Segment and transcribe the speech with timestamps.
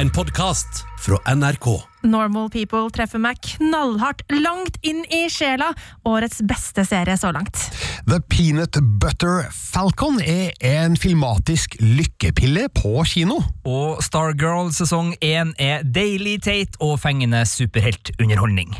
[0.00, 1.66] En podkast fra NRK.
[2.08, 5.74] Normal People treffer meg knallhardt langt inn i sjela.
[6.08, 7.66] Årets beste serie så langt.
[8.08, 13.42] The Peanut Butter Falcon er en filmatisk lykkepille på kino.
[13.68, 18.72] Og Stargirl sesong 1 er deilig teit og fengende superheltunderholdning.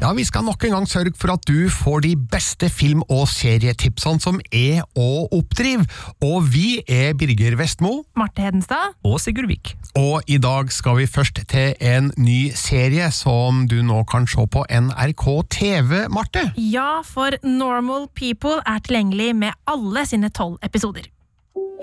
[0.00, 3.26] Ja, Vi skal nok en gang sørge for at du får de beste film- og
[3.28, 5.84] serietipsene som er å oppdrive.
[6.24, 8.94] Og vi er Birger Vestmo, Marte Hedenstad.
[9.04, 9.74] Og Sigurd Vik.
[9.96, 14.46] og i dag skal vi først til en ny serie som du nå kan se
[14.46, 16.52] på NRK TV, Marte.
[16.56, 21.02] Ja, for Normal People er tilgjengelig med alle sine tolv episoder.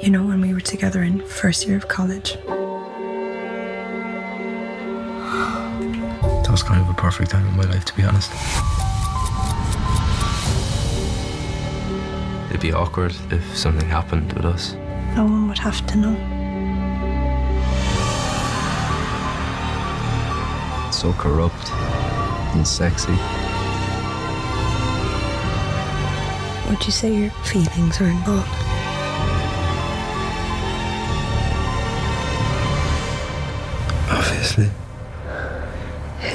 [0.02, 2.38] You know, when we were together in first year of college,
[6.57, 8.31] was kind of a perfect time in my life, to be honest.
[12.50, 14.73] It'd be awkward if something happened with us.
[15.16, 16.16] no one would have to know.
[20.91, 21.69] So corrupt
[22.55, 23.17] and sexy.
[26.69, 28.50] Would you say your feelings are involved?
[34.09, 34.86] Obviously.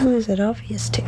[0.03, 1.03] Who is it obvious to?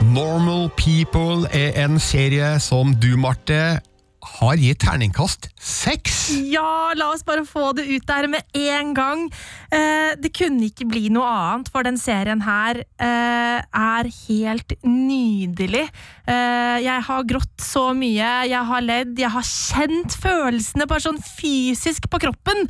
[0.00, 3.82] Normal People er en serie som du, Marte,
[4.24, 6.30] har gitt terningkast seks.
[6.48, 9.26] Ja, la oss bare få det ut der med en gang.
[9.68, 15.84] Eh, det kunne ikke bli noe annet, for den serien her eh, er helt nydelig.
[16.24, 21.20] Eh, jeg har grått så mye, jeg har ledd, jeg har kjent følelsene bare sånn
[21.20, 22.64] fysisk på kroppen.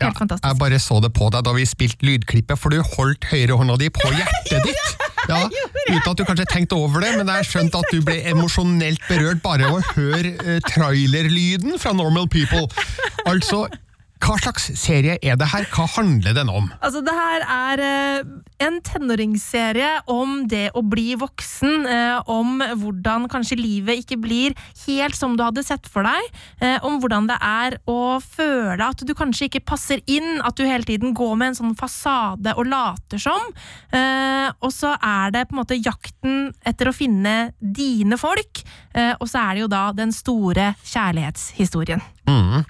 [0.00, 0.46] Helt Ja, fantastisk.
[0.48, 3.90] Jeg bare så det på deg da vi spilte lydklippet, for du holdt høyrehånda di
[3.94, 4.94] på hjertet ditt.
[5.24, 5.38] Ja,
[5.88, 9.40] uten at du kanskje tenkte over det, men jeg skjønte at du ble emosjonelt berørt
[9.44, 12.66] bare av å høre eh, trailerlyden fra Normal People.
[13.24, 13.62] Altså,
[14.24, 15.66] hva slags serie er det her?
[15.74, 16.70] Hva handler den om?
[16.80, 18.30] Altså, det her er eh,
[18.64, 25.18] en tenåringsserie om det å bli voksen, eh, om hvordan kanskje livet ikke blir helt
[25.18, 26.30] som du hadde sett for deg,
[26.64, 30.64] eh, om hvordan det er å føle at du kanskje ikke passer inn, at du
[30.64, 33.52] hele tiden går med en sånn fasade og later som,
[34.64, 38.64] og så er det på en måte jakten etter å finne dine folk,
[39.20, 42.02] og så er det jo da den store kjærlighetshistorien.
[42.24, 42.64] Mm.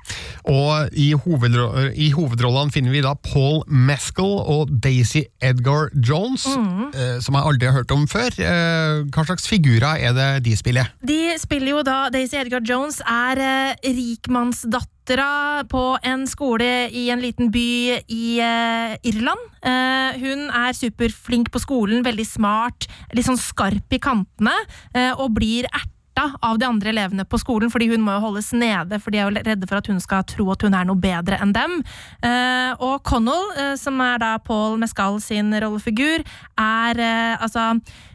[0.51, 7.21] Og i, hovedro i hovedrollene finner vi da Paul Mescal og Daisy Edgar Jones, eh,
[7.25, 8.35] som jeg aldri har hørt om før.
[8.35, 10.91] Eh, hva slags figurer er det de spiller?
[11.07, 17.23] De spiller jo da Daisy Edgar Jones er eh, rikmannsdattera på en skole i en
[17.23, 17.71] liten by
[18.03, 19.49] i eh, Irland.
[19.65, 24.57] Eh, hun er superflink på skolen, veldig smart, litt sånn skarp i kantene,
[24.93, 28.53] eh, og blir erta av de andre elevene på skolen, fordi hun må jo holdes
[28.55, 31.01] nede, for de er jo redde for at hun skal tro at hun er noe
[31.01, 31.81] bedre enn dem.
[32.25, 36.25] Eh, og Connell, eh, som er da Paul Mescal sin rollefigur,
[36.61, 37.73] er eh, altså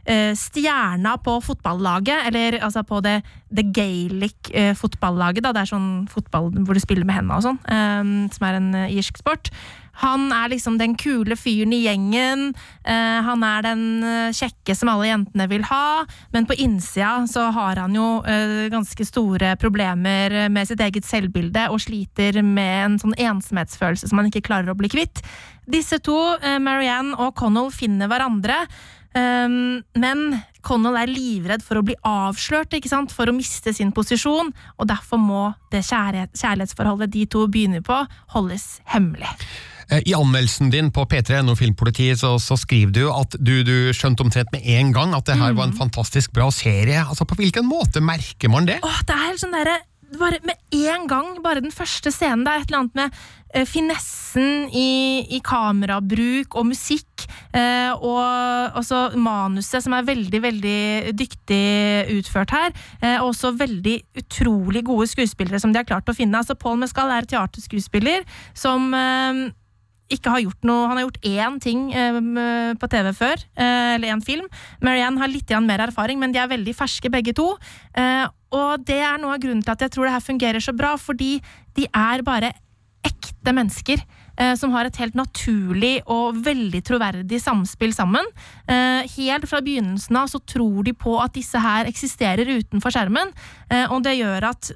[0.10, 3.20] stjerna på fotballaget, eller altså på det,
[3.54, 5.52] det Gaelic eh, fotballaget, da.
[5.54, 7.60] Det er sånn fotball hvor du spiller med hendene og sånn,
[8.34, 9.52] som er en irsk sport.
[10.00, 12.54] Han er liksom den kule fyren i gjengen.
[12.84, 17.50] eh, han er den eh, kjekke som alle jentene vil ha, men på innsida så
[17.56, 23.00] har han jo eh, ganske store problemer med sitt eget selvbilde og sliter med en
[23.02, 25.24] sånn ensomhetsfølelse som han ikke klarer å bli kvitt.
[25.70, 28.64] Disse to, eh, Marianne og Connell, finner hverandre.
[29.10, 33.14] Um, men Connell er livredd for å bli avslørt, ikke sant?
[33.16, 35.44] for å miste sin posisjon, og derfor må
[35.74, 38.04] det kjærlighetsforholdet de to begynner på,
[38.36, 39.32] holdes hemmelig.
[39.90, 44.26] Eh, I anmeldelsen din på P3NO Filmpolitiet så, så skriver du at du, du skjønte
[44.26, 47.02] omtrent med en gang at det her var en fantastisk bra serie.
[47.06, 48.80] Altså, På hvilken måte merker man det?
[48.86, 49.80] Åh, det er helt sånn der,
[50.18, 50.58] bare med
[50.90, 53.18] en gang, bare den første scenen, det er et eller annet med
[53.54, 60.82] eh, finessen i, i kamerabruk og musikk, eh, og også manuset som er veldig, veldig
[61.18, 61.62] dyktig
[62.18, 66.42] utført her, eh, og også veldig utrolig gode skuespillere som de har klart å finne.
[66.42, 68.26] Altså, Paul Mescal er teaterskuespiller
[68.58, 68.90] som
[70.10, 72.20] ikke har gjort noe Han har gjort én ting eh,
[72.80, 74.48] på TV før, eh, eller én film.
[74.82, 77.52] Marianne har litt mer erfaring, men de er veldig ferske begge to.
[77.96, 80.74] Eh, og det er noe av grunnen til at jeg tror det her fungerer så
[80.76, 81.38] bra, fordi
[81.78, 82.54] de er bare
[83.06, 84.02] ekte mennesker.
[84.38, 88.26] eh, Som har et helt naturlig og veldig troverdig samspill sammen.
[88.68, 93.32] Eh, Helt fra begynnelsen av så tror de på at disse her eksisterer utenfor skjermen,
[93.70, 94.72] eh, og det gjør at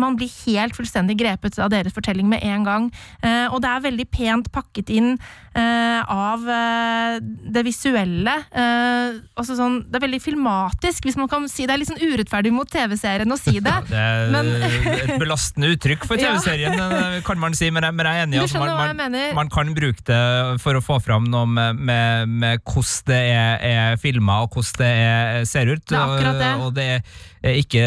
[0.00, 2.88] man blir helt fullstendig grepet av deres fortelling med en gang.
[3.22, 5.14] Eh, og det er veldig pent pakket inn
[5.58, 8.34] eh, av eh, det visuelle.
[8.52, 11.74] Eh, altså sånn, det er veldig filmatisk, hvis man kan si det.
[11.74, 13.76] er litt sånn urettferdig mot TV-serien å si det.
[13.88, 17.20] Det er Men- et belastende uttrykk for TV-serien, ja.
[17.26, 18.42] kan man si, men jeg, men jeg er enig.
[18.42, 20.20] Altså, man, man, man kan bruke det
[20.62, 24.82] for å få fram noe med, med, med hvordan det er, er filma og hvordan
[24.82, 25.84] det er, ser ut.
[25.88, 25.98] Det.
[25.98, 27.02] Og, og det er
[27.44, 27.82] ikke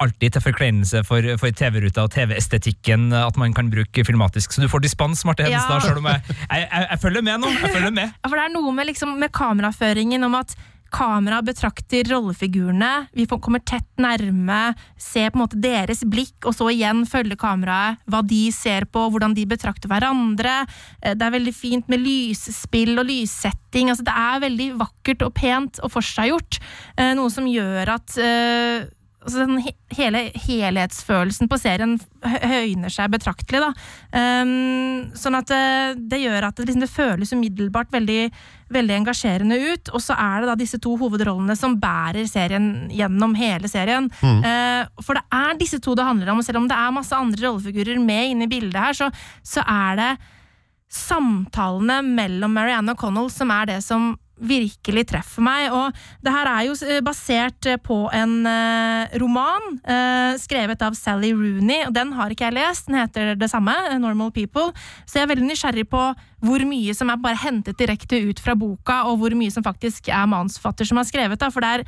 [0.00, 4.52] alltid til forkleinelse for, for TV-ruta og TV-estetikken at man kan bruke filmatisk.
[4.52, 5.86] Så du får dispens, Marte Hedenstad, Ja.
[5.88, 7.48] selv om jeg, jeg, jeg, jeg følger med nå.
[7.62, 8.10] Jeg følger med.
[8.20, 10.52] Ja, for det er noe med, liksom, med kameraføringen om at
[10.92, 13.08] kamera betrakter rollefigurene.
[13.16, 18.00] Vi kommer tett nærme, ser på en måte deres blikk, og så igjen følger kameraet
[18.10, 20.66] hva de ser på, hvordan de betrakter hverandre.
[21.02, 23.90] Eh, Det er veldig fint med lysspill og lyssetting.
[23.90, 26.60] Altså, det er veldig vakkert og pent og forseggjort.
[26.96, 28.88] Eh, Noe som gjør at eh,
[29.20, 33.60] altså den he hele helhetsfølelsen på serien høyner seg betraktelig.
[33.60, 33.70] Da.
[34.14, 38.30] Um, sånn at det, det gjør at det, liksom, det føles umiddelbart veldig,
[38.72, 39.92] veldig engasjerende ut.
[39.92, 44.08] Og så er det da disse to hovedrollene som bærer serien gjennom hele serien.
[44.22, 47.16] Eh, for det er disse to det handler om, og selv om det er masse
[47.16, 49.10] andre rollefigurer med inne i bildet her, så,
[49.42, 50.10] så er det
[50.90, 55.68] samtalene mellom Marianne og Connell som er det som virkelig treffer meg.
[55.74, 59.78] Og det her er jo eh, basert eh, på en eh, roman
[60.40, 62.88] skrevet av Sally Rooney, og den har ikke jeg lest.
[62.88, 64.70] Den heter det samme, Normal People.
[65.04, 66.02] Så jeg er veldig nysgjerrig på
[66.44, 70.08] hvor mye som er bare hentet direkte ut fra boka, og hvor mye som faktisk
[70.08, 71.84] er manusforfatter som har skrevet da, For det er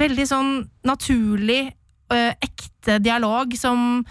[0.00, 0.54] veldig sånn
[0.86, 1.74] naturlig,
[2.06, 4.04] ekte dialog som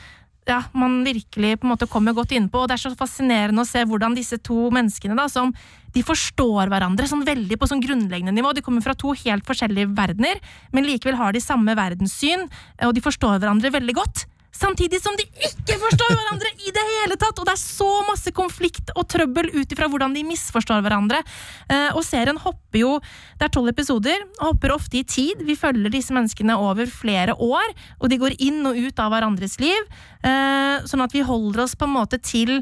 [0.46, 2.62] ja, man virkelig på en måte kommer godt innpå.
[2.64, 5.54] Og det er så fascinerende å se hvordan disse to menneskene da, som
[5.96, 8.54] de forstår hverandre sånn veldig på sånn grunnleggende nivå.
[8.54, 10.42] De kommer fra to helt forskjellige verdener,
[10.76, 12.46] men likevel har de samme verdenssyn,
[12.86, 14.26] og de forstår hverandre veldig godt.
[14.56, 17.40] Samtidig som de ikke forstår hverandre i det hele tatt!
[17.40, 21.20] Og det er så masse konflikt og trøbbel ut ifra hvordan de misforstår hverandre.
[21.68, 22.94] Eh, og serien hopper jo
[23.36, 25.44] Det er tolv episoder, hopper ofte i tid.
[25.44, 29.60] Vi følger disse menneskene over flere år, og de går inn og ut av hverandres
[29.60, 29.92] liv.
[30.24, 32.62] Eh, sånn at vi holder oss på en måte til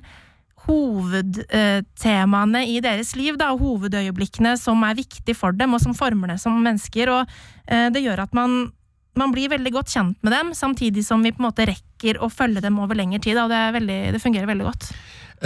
[0.63, 6.39] hovedtemaene i deres liv, da, hovedøyeblikkene som er viktige for dem, og som former dem
[6.41, 7.11] som mennesker.
[7.11, 7.35] Og
[7.67, 8.71] eh, det gjør at man,
[9.19, 12.31] man blir veldig godt kjent med dem, samtidig som vi på en måte rekker å
[12.33, 13.37] følge dem over lengre tid.
[13.41, 14.89] Og det, er veldig, det fungerer veldig godt.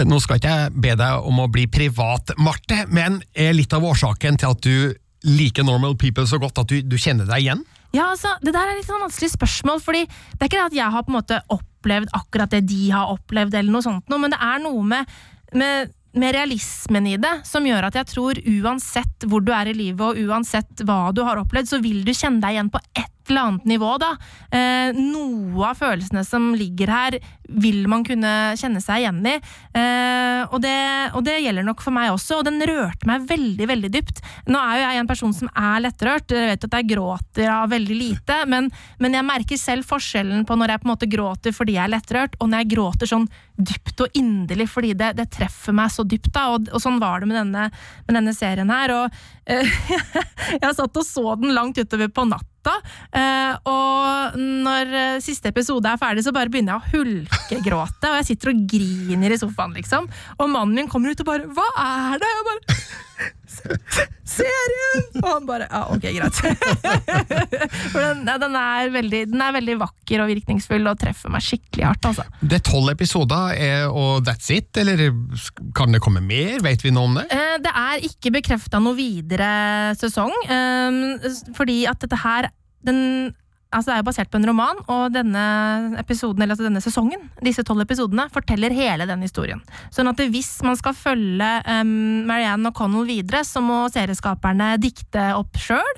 [0.08, 3.84] Nå skal ikke jeg be deg om å bli privat, Marte, men er litt av
[3.84, 4.94] årsaken til at du
[5.26, 7.64] liker Normal People så godt at du, du kjenner deg igjen?
[7.96, 10.78] Ja, altså, Det der er litt sånn vanskelig spørsmål, fordi det er ikke det at
[10.78, 14.34] jeg har på en måte opplevd akkurat det de har opplevd, eller noe sånt, men
[14.34, 15.14] det er noe med,
[15.56, 19.76] med, med realismen i det som gjør at jeg tror uansett hvor du er i
[19.76, 23.14] livet, og uansett hva du har opplevd, så vil du kjenne deg igjen på et
[23.30, 23.94] eller annet nivå.
[24.00, 24.14] da.
[24.50, 29.36] Eh, noe av følelsene som ligger her, vil man kunne kjenne seg igjen i.
[29.78, 30.76] Eh, og, det,
[31.16, 34.22] og det gjelder nok for meg også, og den rørte meg veldig veldig dypt.
[34.52, 37.72] Nå er jo jeg en person som er lettrørt, jeg vet at jeg gråter av
[37.72, 38.70] veldig lite, men,
[39.00, 41.94] men jeg merker selv forskjellen på når jeg på en måte gråter fordi jeg er
[41.96, 43.28] lettrørt, og når jeg gråter sånn
[43.58, 46.30] dypt og inderlig fordi det, det treffer meg så dypt.
[46.34, 47.68] da, Og, og sånn var det med denne,
[48.06, 48.94] med denne serien her.
[48.94, 49.24] og
[50.62, 52.74] Jeg satt og så den langt utover på natta.
[53.16, 58.10] eh, og når eh, siste episode er ferdig, så bare begynner jeg å hulkegråte.
[58.10, 60.08] Og jeg sitter og griner i sofaen, liksom.
[60.38, 63.07] Og mannen min kommer ut og bare 'Hva er det?' Jeg bare
[64.28, 65.06] Serien!
[65.22, 66.38] Og han bare Ja, ok, greit.
[67.92, 71.86] For den, den, er veldig, den er veldig vakker og virkningsfull og treffer meg skikkelig
[71.88, 72.26] hardt, altså.
[72.42, 75.08] Det er tolv episoder, eh, og that's it, eller
[75.76, 76.58] kan det komme mer?
[76.64, 77.26] Vet vi noe om det?
[77.34, 79.50] Eh, Det er ikke bekrefta noe videre
[79.98, 81.28] sesong, eh,
[81.58, 82.50] fordi at dette her
[82.86, 83.34] den,
[83.68, 85.42] altså Det er jo basert på en roman, og denne
[86.00, 89.60] episoden, altså denne sesongen, disse tolv episodene, forteller hele den historien.
[89.94, 95.60] Sånn at hvis man skal følge um, Marianne O'Connell videre, så må serieskaperne dikte opp
[95.60, 95.94] sjøl.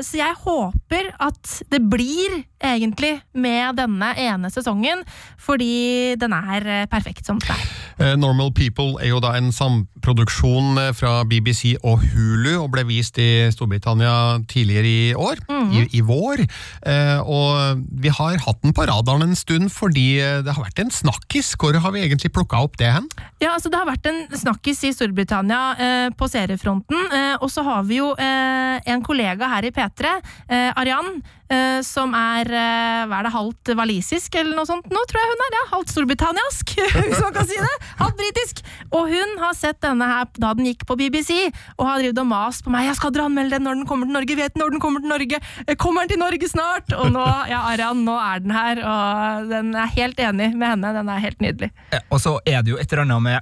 [0.00, 5.02] Så jeg håper at det blir egentlig med denne ene sesongen,
[5.40, 7.62] fordi den er eh, perfekt som det er.
[8.00, 12.84] Eh, Normal People er jo da en samproduksjon eh, fra BBC og Hulu, og ble
[12.88, 15.40] vist i Storbritannia tidligere i år,
[15.72, 16.44] i, i vår.
[16.86, 20.84] Eh, Og vi har hatt den på radaren en stund fordi eh, det har vært
[20.84, 21.54] en snakkis.
[21.60, 23.08] Hvor har vi egentlig plukka opp det hen?
[23.40, 27.08] Ja, altså Det har vært en snakkis i Storbritannia eh, på seriefronten.
[27.08, 30.14] Eh, og så har vi jo eh, en kollega her i P3.
[30.48, 31.08] Eh, Arian,
[31.50, 35.30] eh, som er eh, hva er det, halvt walisisk eller noe sånt nå, tror jeg
[35.32, 35.56] hun er.
[35.58, 36.74] ja, Halvt storbritanniask,
[37.10, 37.72] hvis man kan si det.
[38.00, 38.62] Halvt britisk.
[38.90, 41.36] Og hun har sett denne her da den gikk på BBC,
[41.78, 42.86] og har drevet og mast på meg.
[42.88, 45.10] 'Jeg skal dere anmelde den når den kommer til Norge', vet når den kommer til
[45.12, 48.80] Norge', Eh, 'Kommer den til Norge snart?' Og nå, ja, Arian, nå er den her,
[48.86, 50.92] og den er helt enig med henne.
[50.94, 51.70] Den er helt nydelig.
[51.92, 53.40] Eh, Og så er det jo et eller annet med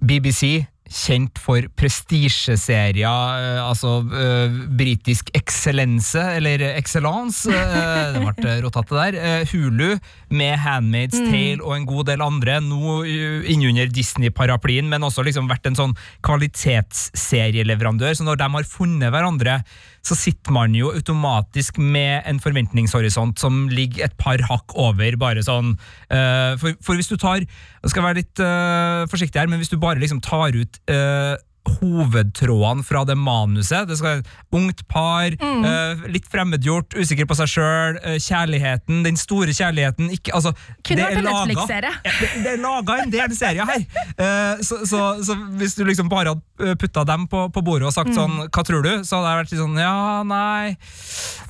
[0.00, 0.66] BBC.
[0.84, 3.06] Kjent for prestisjeserier,
[3.40, 7.48] eh, altså uh, britisk eksellense, eller excellence.
[7.48, 9.16] uh, det ble rotete der.
[9.16, 9.96] uh, Hulu
[10.36, 13.00] med Handmaid's Tale og en god del andre, nå
[13.48, 18.12] innunder Disney-paraplyen, men også liksom vært en sånn kvalitetsserieleverandør.
[18.20, 19.62] Så når de har funnet hverandre,
[20.04, 25.44] så sitter man jo automatisk med en forventningshorisont som ligger et par hakk over, bare
[25.44, 25.74] sånn
[26.12, 29.72] eh, for, for hvis du tar Jeg skal være litt eh, forsiktig her, men hvis
[29.72, 31.34] du bare liksom tar ut eh,
[31.68, 33.86] hovedtrådene fra det manuset.
[33.88, 39.52] Det skal være ungt par, eh, litt fremmedgjort, usikker på seg sjøl, kjærligheten, den store
[39.56, 40.52] kjærligheten ikke, altså,
[40.84, 41.92] Kunne det vært en Netflix-serie.
[42.04, 43.84] ja, det, det er laga en del serier her.
[44.18, 47.88] Uh, så, so, so, so, hvis du liksom bare hadde putta dem på, på bordet
[47.88, 48.16] og sagt Mm.
[48.18, 48.90] sånn Hva tror du?
[49.02, 50.76] Så hadde jeg vært litt sånn Ja, nei.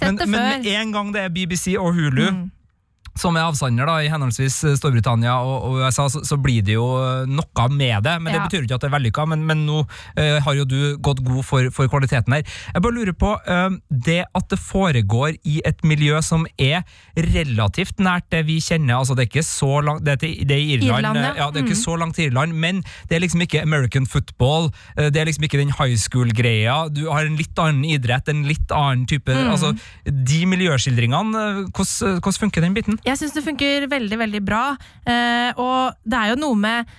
[0.00, 2.50] Men, men med en gang det er BBC og Hulu Mm.
[3.18, 6.74] Som er avsender da, i henholdsvis eh, Storbritannia og, og USA, så, så blir det
[6.74, 8.16] jo eh, noe med det.
[8.22, 9.80] Men Det betyr betyr ikke at det er vellykka, men, men nå
[10.18, 12.42] eh, har jo du gått god for, for kvaliteten her.
[12.74, 16.82] Jeg bare lurer på, eh, det at det foregår i et miljø som er
[17.18, 20.56] relativt nært det vi kjenner, altså det er ikke så langt, det er, til, det
[20.56, 21.30] er i Irland, Irland, ja.
[21.32, 21.82] eh, ja, det er ikke Mm.
[21.84, 25.58] så langt til Irland, men det er liksom ikke American football, det er liksom ikke
[25.58, 29.50] den high school-greia, du har en litt annen idrett, en litt annen type, Mm.
[29.50, 29.72] altså
[30.04, 31.44] de miljøskildringene,
[31.74, 32.98] hvordan, hvordan funker den biten?
[33.04, 34.66] Jeg syns det funker veldig, veldig bra.
[35.04, 36.94] Eh, og det er jo noe med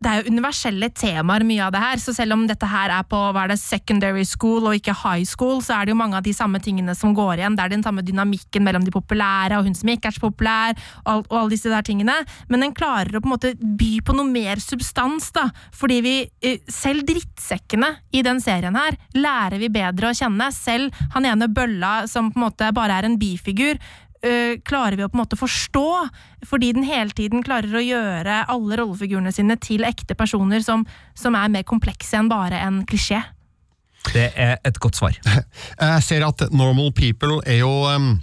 [0.00, 2.00] det er jo universelle temaer, mye av det her.
[2.00, 5.26] Så selv om dette her er på hva er det, secondary school og ikke high
[5.28, 7.58] school, så er det jo mange av de samme tingene som går igjen.
[7.58, 10.80] Det er den samme dynamikken mellom de populære og hun som ikke er så populær,
[11.04, 12.16] og, og alle disse der tingene.
[12.48, 15.50] Men den klarer å på en måte by på noe mer substans, da.
[15.76, 16.16] Fordi vi,
[16.48, 20.48] eh, selv drittsekkene i den serien her, lærer vi bedre å kjenne.
[20.56, 23.76] Selv han ene bølla som på en måte bare er en bifigur,
[24.26, 25.86] øh, klarer vi å på en måte forstå,
[26.48, 30.86] fordi den hele tiden klarer å gjøre alle rollefigurene sine til ekte personer som,
[31.18, 33.22] som er mer komplekse enn bare en klisjé.
[34.08, 35.16] Det er et godt svar.
[35.80, 38.14] Jeg ser at Normal People er jo um,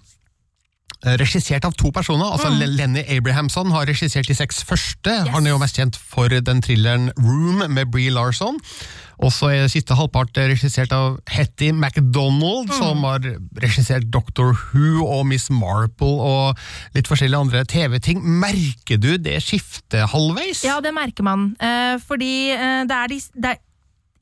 [1.03, 2.25] regissert av to personer.
[2.25, 2.75] Altså Mm.
[2.77, 5.29] Lenny Abrahamson har regissert de seks første.
[5.29, 8.57] Han er jo mest kjent for den thrilleren Room med Bree Larson.
[9.19, 12.77] Og så er siste halvpart regissert av Hetty MacDonald, Mm.
[12.77, 13.19] som har
[13.61, 16.57] regissert Doctor Who og Miss Marple og
[16.93, 18.21] litt forskjellige andre TV-ting.
[18.21, 20.63] Merker du det skiftet halvveis?
[20.63, 23.57] Ja, det merker man, eh, fordi eh, det er de det er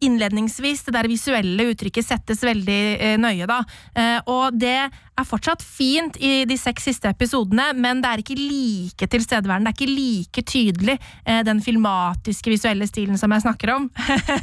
[0.03, 3.61] Innledningsvis, det der visuelle uttrykket settes veldig eh, nøye, da.
[3.95, 4.77] Eh, og det
[5.15, 9.71] er fortsatt fint i de seks siste episodene, men det er ikke like tilstedeværende.
[9.71, 13.87] Det er ikke like tydelig, eh, den filmatiske visuelle stilen som jeg snakker om.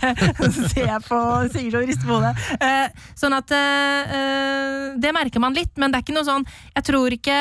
[0.72, 1.20] Ser jeg på
[1.52, 2.32] Sigurd og rister på hodet.
[2.62, 6.44] Eh, sånn at eh, eh, Det merker man litt, men det er ikke noe sånn
[6.74, 7.36] Jeg tror ikke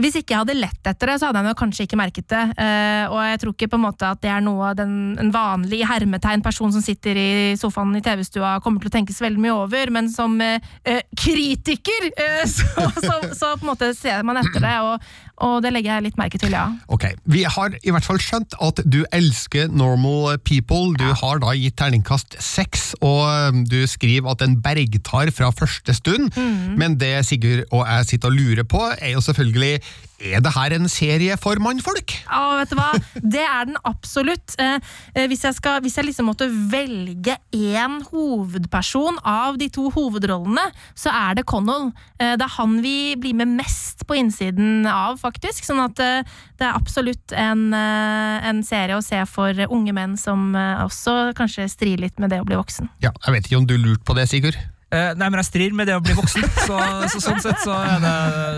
[0.00, 2.42] hvis ikke jeg hadde lett etter det, så hadde jeg kanskje ikke merket det.
[2.64, 5.82] Eh, og jeg tror ikke på en måte at det er noe den, en vanlig
[5.88, 9.58] hermetegn person som sitter i sofaen i TV-stua kommer til å tenke så veldig mye
[9.66, 10.72] over, men som uh,
[11.18, 12.08] kritiker
[12.54, 16.06] så, så, så på en måte ser man etter det, og, og det legger jeg
[16.06, 16.66] litt merke til, ja.
[16.92, 20.92] Ok, Vi har i hvert fall skjønt at du elsker Normal People.
[20.98, 25.94] Du har da gitt terningkast seks, og um, du skriver at den bergtar fra første
[25.96, 26.30] stund.
[26.78, 29.80] Men det Sigurd og jeg sitter og lurer på, er jo selvfølgelig
[30.22, 32.14] er det her en serie for mannfolk?
[32.24, 32.90] Ja, vet du hva?
[33.34, 34.54] Det er den absolutt.
[34.62, 34.78] Eh,
[35.14, 40.64] eh, hvis, jeg skal, hvis jeg liksom måtte velge én hovedperson av de to hovedrollene,
[40.98, 41.90] så er det Connell.
[42.18, 45.66] Eh, det er han vi blir med mest på innsiden av, faktisk.
[45.66, 51.32] Sånn at det er absolutt en, en serie å se for unge menn som også
[51.38, 52.90] kanskje strir litt med det å bli voksen.
[53.04, 54.58] Ja, Jeg vet ikke om du lurte på det, Sigurd?
[54.92, 57.76] Eh, nei, men jeg strir med det å bli voksen, så, så sånn sett så
[57.80, 58.16] er det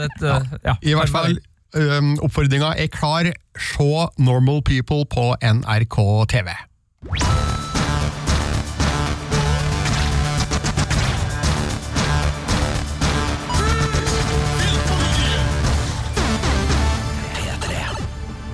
[0.09, 0.39] et ja.
[0.67, 0.75] ja.
[0.83, 1.37] I hvert fall,
[1.75, 3.33] oppfordringa er klar.
[3.59, 5.99] Se Normal People på NRK
[6.31, 6.55] TV.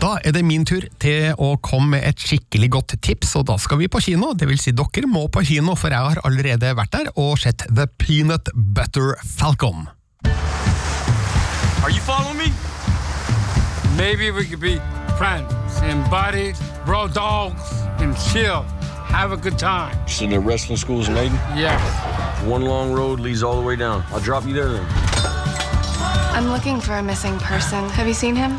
[0.00, 3.58] Da er det min tur til å komme med et skikkelig godt tips, og da
[3.60, 4.32] skal vi på kino.
[4.32, 7.66] Det vil si, dere må på kino, for jeg har allerede vært der og sett
[7.68, 9.90] The Peanut Butter Falcon.
[11.84, 12.79] Are you following me?
[14.00, 14.78] Maybe we could be
[15.18, 15.52] friends
[15.82, 17.60] and buddies, bro dogs,
[18.00, 18.62] and chill.
[19.12, 19.94] have a good time.
[20.08, 21.38] So the wrestling school's in Aiden?
[21.54, 21.78] Yeah.
[22.46, 24.02] One long road leads all the way down.
[24.10, 24.86] I'll drop you there then.
[26.32, 27.90] I'm looking for a missing person.
[27.90, 28.58] Have you seen him?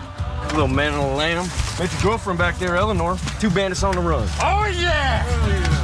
[0.50, 1.48] Little man on a lamb.
[1.80, 3.18] Met your girlfriend back there, Eleanor.
[3.40, 4.28] Two bandits on the run.
[4.42, 5.26] Oh, yeah!
[5.48, 5.81] Ja,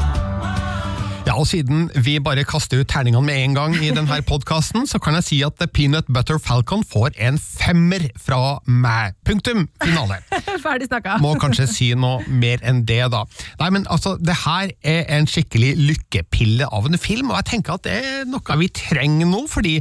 [1.38, 5.15] og Siden vi bare kaster ut terningene med en gang i denne podkasten, så kan
[5.20, 9.15] jeg si at The Peanut Butter Falcon får en femmer fra meg.
[9.27, 10.20] Punktum finale.
[10.65, 11.20] Ferdig snakka.
[11.24, 13.24] Må kanskje si noe mer enn det, da.
[13.62, 17.77] Nei, men altså, det her er en skikkelig lykkepille av en film, og jeg tenker
[17.77, 19.77] at det er noe vi trenger nå, fordi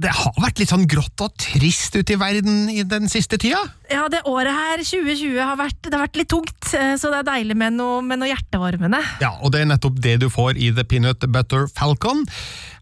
[0.00, 3.60] det har vært litt sånn grått og trist ute i verden i den siste tida.
[3.92, 7.20] Ja, det året her, 2020, har vært, det har vært litt tungt, eh, så det
[7.20, 9.02] er deilig med noe, med noe hjertevarmende.
[9.20, 12.24] Ja, og det er nettopp det du får i The Peanut Butter Falcon.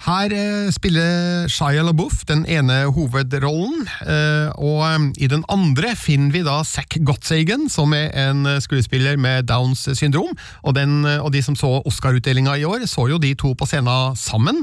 [0.07, 6.33] Her eh, spiller Shia LaBeouf den ene hovedrollen, eh, og eh, i den andre finner
[6.37, 11.35] vi da Zack Gottsagen, som er en skuespiller med Downs syndrom, og, den, eh, og
[11.35, 14.62] de som så Oscar-utdelinga i år, så jo de to på scenen sammen.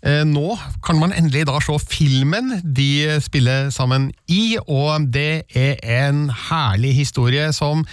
[0.00, 5.76] Eh, Nå kan man endelig da se filmen de spiller sammen i, og det er
[6.08, 7.84] en herlig historie som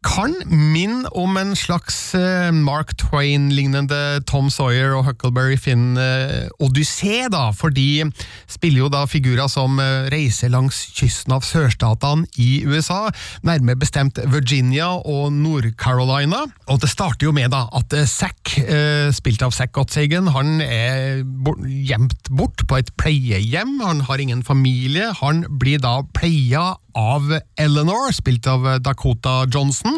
[0.00, 7.74] kan minne om en slags eh, Mark Twain-lignende Tom Sawyer og Huckleberry Finn-odyssé, da, for
[7.74, 8.06] de
[8.48, 13.10] spiller jo da figurer som eh, reiser langs kysten av sørstatene i USA,
[13.44, 16.46] nærmere bestemt Virginia og Nord-Carolina.
[16.72, 20.62] Og det starter jo med da at eh, Zack, eh, spilt av Zack Gottsagen, han
[20.64, 21.24] er
[21.68, 27.28] gjemt bort på et pleiehjem, han har ingen familie, han blir da pleia av
[27.60, 29.89] Eleanor, spilt av Dakota Johnson,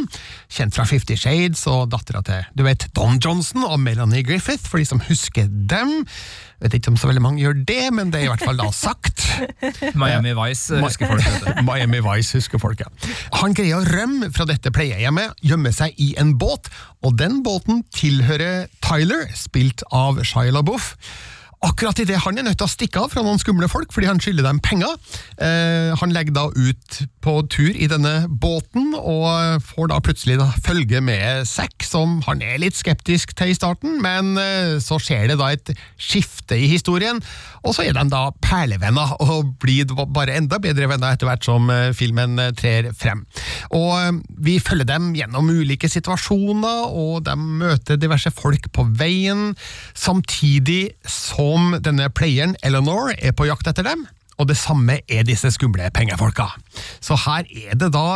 [0.53, 4.81] kjent fra Fifty Shades og dattera til du vet, Don Johnson og Melanie Griffith, for
[4.81, 6.03] de som husker dem.
[6.63, 8.69] Vet ikke om så veldig mange gjør det, men det er i hvert fall da
[8.77, 9.25] sagt.
[9.99, 11.51] Miami Vice eh, husker folk.
[11.69, 12.91] Miami Vice husker folk, ja.
[13.41, 16.71] Han greier å rømme fra dette pleiehjemmet, gjemme seg i en båt,
[17.03, 20.93] og den båten tilhører Tyler, spilt av Shia LaBeouf.
[21.63, 24.21] Akkurat idet han er nødt til å stikke av fra noen skumle folk fordi han
[24.23, 24.97] skylder dem penger.
[25.39, 30.49] Eh, han legger da ut på tur i denne båten, og får da plutselig da
[30.65, 35.31] følge med Zack, som han er litt skeptisk til i starten, men eh, så skjer
[35.31, 37.23] det da et skifte i historien,
[37.63, 41.71] og så er de da perlevenner, og blir bare enda bedre venner etter hvert som
[41.71, 43.23] eh, filmen eh, trer frem.
[43.71, 44.11] Og eh,
[44.43, 49.53] vi følger dem gjennom ulike situasjoner, og de møter diverse folk på veien,
[49.95, 50.97] samtidig
[51.53, 54.07] som denne playeren Eleanor er på jakt etter dem.
[54.41, 56.49] Og det samme er disse skumle pengefolka.
[57.05, 58.07] Så her er det da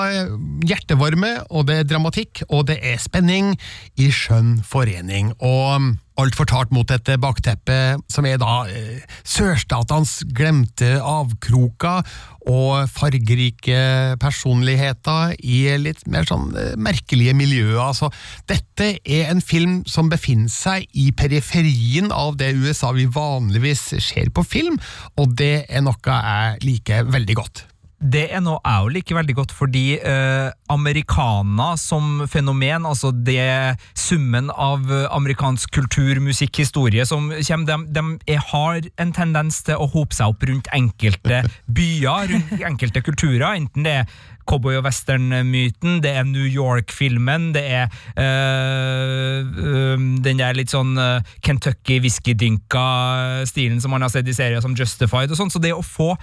[0.67, 3.53] hjertevarme, og det er dramatikk, og det er spenning
[4.01, 5.35] i skjønn forening.
[5.45, 12.07] Og alt fortalt mot dette bakteppet, som er da eh, sørstatenes glemte avkroker
[12.47, 17.79] og fargerike personligheter i litt mer sånn eh, merkelige miljøer.
[17.89, 18.11] Altså,
[18.49, 24.33] dette er en film som befinner seg i periferien av det USA vi vanligvis ser
[24.35, 24.81] på film,
[25.21, 27.67] og det er noe jeg liker veldig godt.
[28.07, 33.79] Det er noe jeg jo liker veldig godt, fordi eh, americana som fenomen, altså det
[33.99, 39.63] summen av eh, amerikansk kultur, musikk, historie som kommer, de, de er, har en tendens
[39.67, 41.43] til å hope seg opp rundt enkelte
[41.77, 44.17] byer, rundt enkelte kulturer, enten det er
[44.47, 50.95] cowboy- og western-myten, det er New York-filmen, det er øh, øh, den der litt sånn
[50.95, 55.75] øh, Kentucky whisky-dynka-stilen som man har sett i serier som Justified og sånn, så det
[55.75, 56.15] å få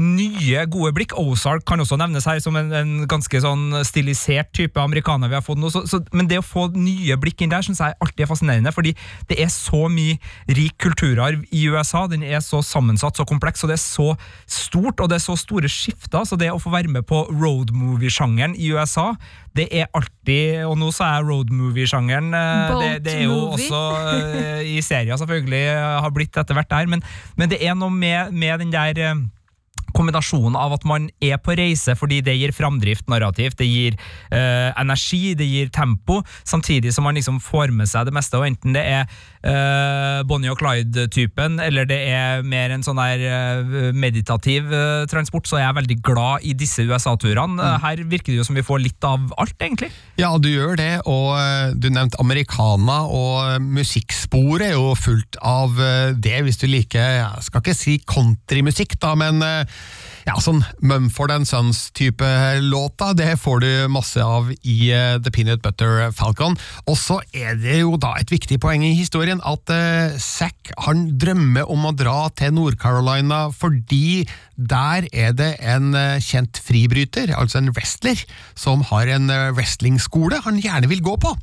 [0.00, 1.12] nye, gode blikk.
[1.20, 5.44] Ozark kan også nevnes her som en, en ganske sånn stilisert type amerikaner vi har
[5.46, 5.70] fått nå.
[5.70, 8.72] Så, så, men det å få nye blikk inn der syns jeg alltid er fascinerende,
[8.74, 8.94] fordi
[9.30, 10.18] det er så mye
[10.58, 12.04] rik kulturarv i USA.
[12.10, 14.08] Den er så sammensatt, så kompleks, og det er så
[14.50, 16.26] stort, og det er så store skifter.
[16.26, 19.12] Så det å få være med på road movie-sjangeren i USA,
[19.54, 22.32] det er alltid Og nå sa jeg road movie-sjangeren.
[22.34, 23.80] eh, Det, det er jo også
[24.10, 27.04] eh, i serier selvfølgelig eh, har blitt etter hvert der, men,
[27.38, 29.20] men det er noe med, med den der
[29.94, 33.98] kombinasjonen av at man er på reise fordi det gir framdrift narrativt, det gir
[34.30, 38.48] eh, energi, det gir tempo, samtidig som man liksom får med seg det meste, og
[38.48, 39.08] enten det er
[40.24, 45.60] Bonnie og Clyde-typen, eller det er mer en sånn der eh, meditativ eh, transport, så
[45.60, 47.58] jeg er veldig glad i disse USA-turene.
[47.58, 47.82] Mm.
[47.84, 49.90] Her virker det jo som vi får litt av alt, egentlig.
[50.20, 55.76] Ja, du gjør det, og eh, du nevnte americana, og musikksporet er jo fullt av
[55.82, 59.78] eh, det, hvis du liker, jeg skal ikke si countrymusikk da, men eh,
[60.24, 62.28] ja, sånn Mumford and Sons-type
[62.64, 66.56] låta, det får du masse av i uh, The Peanut Butter Falcon.
[66.88, 71.06] Og så er det jo da et viktig poeng i historien at uh, Zack han
[71.20, 74.24] drømmer om å dra til Nord-Carolina fordi
[74.56, 78.20] der er det en uh, kjent fribryter, altså en wrestler,
[78.56, 81.34] som har en wrestlingskole han gjerne vil gå på.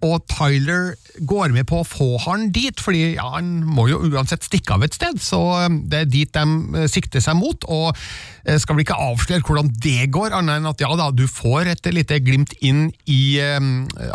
[0.00, 0.94] Og Tyler
[1.28, 4.84] går med på å få han dit, fordi ja, han må jo uansett stikke av
[4.86, 6.44] et sted, så eh, det er dit de
[6.80, 7.66] eh, sikter seg mot.
[7.68, 7.90] og
[8.46, 11.68] eh, skal vel ikke avsløre hvordan det går, annet enn at ja da, du får
[11.74, 13.60] et lite glimt inn i eh,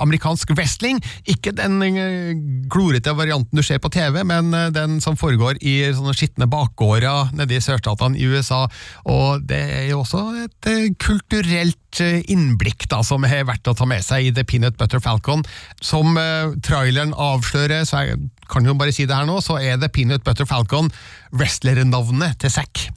[0.01, 1.01] amerikansk wrestling.
[1.29, 2.33] Ikke den eh,
[2.71, 7.59] glorete varianten du ser på TV, men den som foregår i sånne skitne bakgårder nede
[7.59, 8.65] i sørstatene i USA.
[9.05, 13.87] Og det er jo også et kulturelt eh, innblikk da, som har vært å ta
[13.89, 15.45] med seg i The Peanut Butter Falcon.
[15.83, 19.79] Som eh, traileren avslører, så jeg kan jo bare si det her nå, så er
[19.81, 20.91] det Peanut Butter Falcon
[21.35, 22.87] wrestlernavnet til Zack.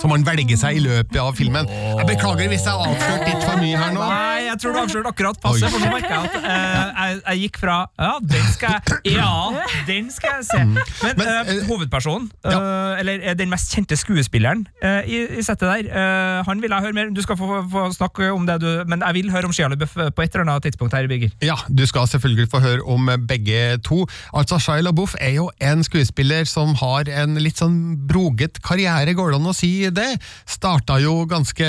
[0.00, 1.68] Som han velger seg i løpet av filmen.
[1.68, 4.04] Jeg beklager hvis jeg har avslørt litt for mye her nå.
[4.06, 5.66] Nei, jeg tror du avslørte akkurat passe.
[5.66, 5.72] Oi.
[5.74, 9.32] For nå merker jeg at uh, jeg, jeg gikk fra Ja, den skal jeg Ja,
[9.88, 10.60] den skal jeg se.
[10.70, 10.80] Men,
[11.18, 12.60] Men, uh, hovedpersonen, hovedpersonen, ja.
[13.00, 17.20] eller den mest kjente skuespilleren i, i settet der, han vil jeg høre mer Du
[17.24, 20.24] skal få, få snakke om det, du Men jeg vil høre om Shia LaBeouf på
[20.24, 21.32] et eller annet tidspunkt her, Birger.
[21.44, 24.02] Ja, du skal selvfølgelig få høre om begge to.
[24.36, 27.76] Altså, Shia LaBeouf er jo en skuespiller som har en litt sånn
[28.10, 30.08] broget karriere, går det an å si det?
[30.50, 31.68] Starta jo ganske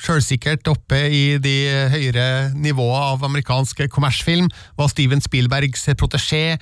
[0.00, 1.56] sjølsikkert oppe i de
[1.92, 4.48] høyere nivåene av amerikansk kommersfilm,
[4.80, 6.56] var Steven Spielbergs protesjé.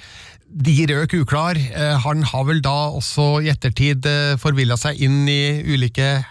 [0.48, 1.58] De røk uklar.
[1.60, 6.24] Eh, Han har vel da også i ettertid eh, forvilla seg inn i ulike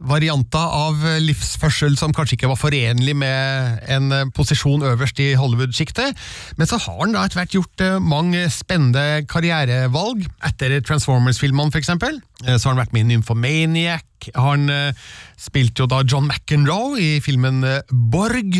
[0.00, 6.16] varianter av livsførsel som kanskje ikke var forenlig med en eh, posisjon øverst i Hollywood-sjiktet.
[6.56, 10.24] Men så har han da etter hvert gjort eh, mange spennende karrierevalg.
[10.46, 11.68] Etter Transformers-filmene.
[11.70, 14.06] Eh, Så har han vært med i Nymphomaniac.
[14.36, 14.96] Han eh,
[15.40, 17.80] spilte jo da John McEnroe i filmen eh,
[18.12, 18.56] Borg.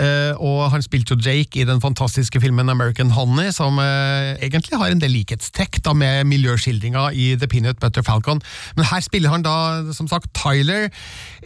[0.00, 4.80] eh, Og han spilte jo Jake i den fantastiske filmen American Honey, som eh, egentlig
[4.80, 8.40] har en del likhetstrekk med miljøskildringa i The Peanut Butter Falcon.
[8.76, 9.56] Men her spiller han da,
[9.92, 10.88] som sagt, Tyler.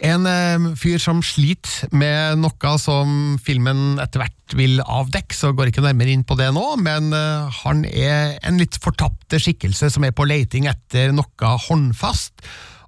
[0.03, 5.71] En eh, fyr som sliter med noe som filmen etter hvert vil avdekke, så går
[5.71, 10.05] ikke nærmere inn på det nå, men eh, han er en litt fortapte skikkelse som
[10.07, 12.45] er på leiting etter noe håndfast.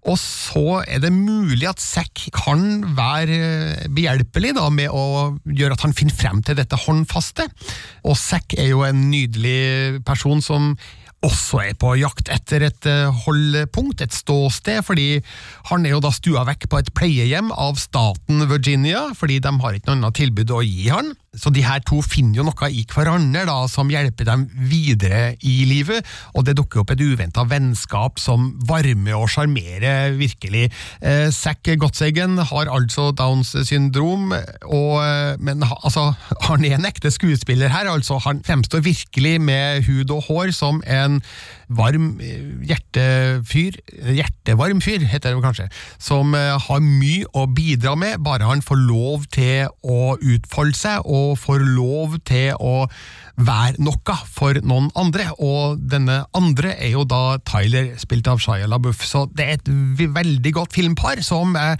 [0.10, 5.78] Og så er det mulig at Zack kan være eh, behjelpelig da, med å gjøre
[5.78, 7.46] at han finner frem til dette håndfaste.
[8.10, 10.74] Og Zack er jo en nydelig person som
[11.22, 15.22] også er på jakt etter et eh, holdpunkt, et ståsted, fordi
[15.70, 19.78] han er jo da stua vekk på et pleiehjem av staten Virginia, fordi de har
[19.78, 21.14] ikke noe annet tilbud å gi han.
[21.32, 25.62] Så de her to finner jo noe i hverandre da, som hjelper dem videre i
[25.64, 26.04] livet,
[26.36, 30.66] og det dukker opp et uventa vennskap som varmer og sjarmerer virkelig.
[31.00, 36.10] Eh, Zack Gottsagen har altså Downs syndrom, og, eh, men altså,
[36.50, 37.88] han er en ekte skuespiller her.
[37.88, 41.22] altså Han fremstår virkelig med hud og hår som en
[41.78, 43.80] varm eh, hjertefyr,
[44.18, 45.68] hjertevarm fyr, heter det kanskje,
[46.02, 51.06] som eh, har mye å bidra med, bare han får lov til å utfolde seg,
[51.06, 52.88] og får lov til å
[53.42, 58.70] være noe for noen andre, og denne andre er jo da Tyler, spilt av Shia
[58.70, 59.72] LaBeouf, så det er et
[60.22, 61.80] veldig godt filmpar som jeg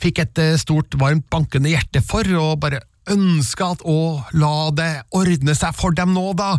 [0.00, 4.90] fikk et eh, stort, varmt, bankende hjerte for, og bare ønska at å, la det
[5.16, 6.52] ordne seg for dem nå, da.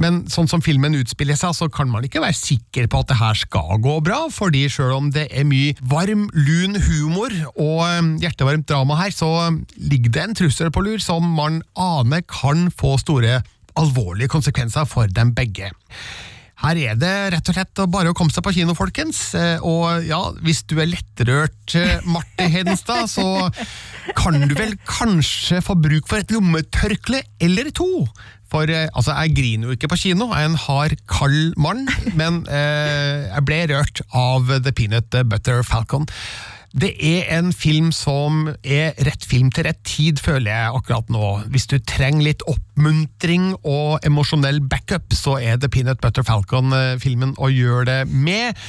[0.00, 3.18] Men sånn som filmen utspiller seg, så kan man ikke være sikker på at det
[3.20, 8.12] her skal gå bra, fordi sjøl om det er mye varm, lun humor og eh,
[8.24, 9.30] hjertevarmt drama her, så
[9.76, 13.40] ligger det en trussel på lur som man aner kan få store,
[13.76, 15.68] alvorlige konsekvenser for dem begge.
[16.62, 19.18] Her er det rett og slett bare å komme seg på kino, folkens.
[19.36, 23.26] Eh, Og ja, hvis du er lettrørt, eh, Marte Hedenstad, så
[24.16, 27.90] kan du vel kanskje få bruk for et lommetørkle eller to.
[28.48, 31.84] For eh, altså, jeg griner jo ikke på kino, jeg er en hard, kald mann,
[32.16, 36.06] men eh, jeg ble rørt av The Peanut Butter Falcon.
[36.76, 41.28] Det er en film som er rett film til rett tid, føler jeg akkurat nå.
[41.48, 47.48] Hvis du trenger litt oppmuntring og emosjonell backup, så er The Peanut Butter Falcon-filmen å
[47.48, 48.60] gjøre det med.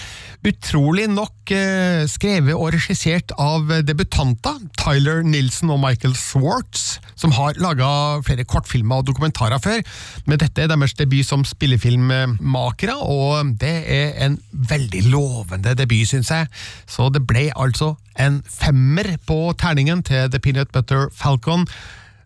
[0.48, 7.60] Utrolig nok eh, skrevet og regissert av debutanter, Tyler Nilsen og Michael Swartz, som har
[7.60, 7.92] laga
[8.24, 9.84] flere kortfilmer og dokumentarer før.
[10.30, 14.40] Men dette er deres debut som spillefilmmakere, og det er en
[14.72, 16.48] veldig lovende debut, syns jeg.
[16.88, 21.68] Så det ble altså en femmer på terningen til The Peanut Butter Falcon.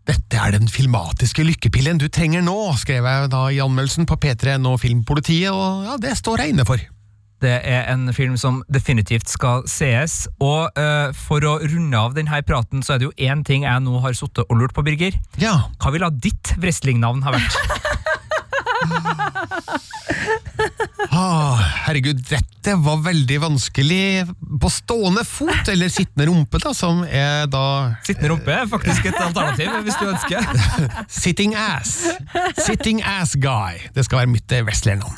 [0.07, 4.77] Dette er den filmatiske lykkepillen du trenger nå, skrev jeg da i anmeldelsen på P3NO
[4.81, 6.81] Filmpolitiet, og ja, det står jeg inne for.
[7.41, 10.27] Det er en film som definitivt skal sees.
[10.45, 13.81] Og uh, for å runde av denne praten, så er det jo én ting jeg
[13.81, 15.17] nå har sittet og lurt på, Birger.
[15.41, 17.57] Ja, Hva ville ditt wrestlingnavn ha vært?
[21.11, 24.25] ah, herregud, dette var veldig vanskelig
[24.61, 27.63] på stående fot, eller sittende rumpe, da, som er da
[28.05, 30.39] Sittende rumpe er faktisk et alternativ, hvis du ønsker.
[31.21, 31.91] Sitting ass.
[32.59, 33.73] Sitting ass guy.
[33.95, 35.17] Det skal være mitt eh, wrestlernavn.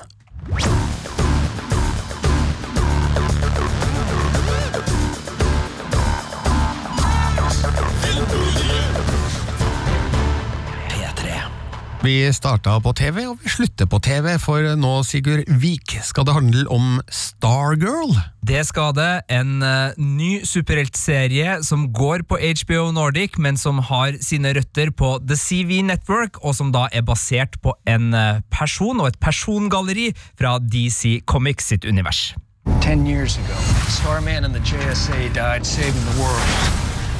[12.03, 16.33] Vi starta på TV, og vi slutter på TV, for nå, Sigurd Vik, skal det
[16.35, 18.11] handle om Stargirl.
[18.43, 19.21] Det skal det.
[19.31, 25.13] En uh, ny superheltserie som går på HBO Nordic, men som har sine røtter på
[25.23, 30.11] The CV Network, og som da er basert på en eh, person og et persongalleri
[30.35, 32.33] fra DC Comics sitt univers.
[32.81, 33.55] Ten years ago,
[33.87, 36.51] Starman and the JSA died saving the world.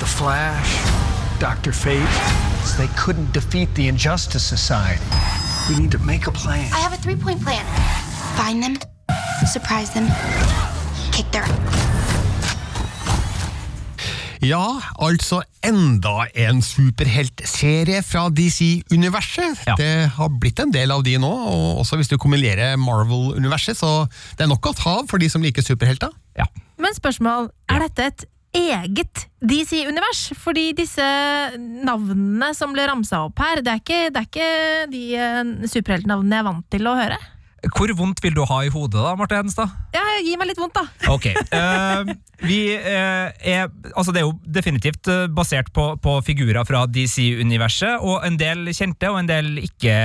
[0.04, 0.76] The Flash,
[1.44, 1.74] Dr.
[1.74, 2.16] Fate,
[2.78, 5.04] they couldn't defeat the Injustice Society.
[5.68, 6.72] We need to make a plan.
[6.72, 7.66] I have a three point plan
[8.38, 8.76] find them,
[9.46, 10.08] surprise them,
[11.12, 11.46] kick their
[14.44, 19.62] Ja, altså enda en superheltserie fra DC-universet.
[19.68, 19.76] Ja.
[19.80, 24.04] Det har blitt en del av de nå, og også hvis du kombinerer Marvel-universet, så
[24.36, 26.12] det er nok å ta av for de som liker superhelter.
[26.36, 26.50] Ja.
[26.76, 30.32] Men spørsmål, er dette et eget DC-univers?
[30.40, 31.06] Fordi disse
[31.58, 34.50] navnene som ble ramsa opp her, det er ikke, det er ikke
[34.94, 37.22] de eh, superheltnavnene jeg er vant til å høre.
[37.72, 39.72] Hvor vondt vil du ha i hodet, da, Marte Hedenstad?
[39.96, 40.84] Ja, gi meg litt vondt, da.
[41.14, 41.30] Ok.
[41.54, 42.12] Uh,
[42.44, 48.28] vi uh, er Altså, det er jo definitivt basert på, på figurer fra DC-universet, og
[48.28, 49.96] en del kjente, og en del ikke